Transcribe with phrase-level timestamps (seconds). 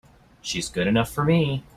[0.41, 1.63] She's good enough for me!